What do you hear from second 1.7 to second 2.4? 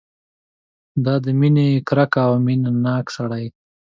ګرګه او